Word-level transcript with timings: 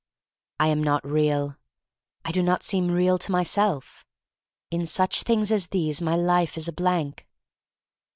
I 0.59 0.69
am 0.69 0.81
not 0.83 1.05
real— 1.05 1.57
I 2.25 2.31
do 2.31 2.41
not 2.41 2.63
seem 2.63 2.89
real 2.89 3.19
to 3.19 3.31
myself. 3.31 4.03
In 4.71 4.83
such 4.87 5.21
things 5.21 5.51
as 5.51 5.67
these 5.67 6.01
my 6.01 6.15
life 6.15 6.57
is 6.57 6.67
a 6.67 6.73
blank. 6.73 7.27